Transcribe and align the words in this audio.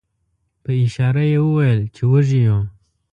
په 0.63 0.71
اشاره 0.85 1.23
یې 1.31 1.39
وویل 1.45 1.81
چې 1.95 2.03
وږي 2.11 2.39
یو. 2.47 2.59